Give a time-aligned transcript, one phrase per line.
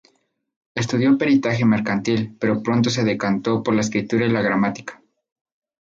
[0.73, 4.99] Estudió peritaje mercantil, pero pronto se decantó por la escritura y la gramática.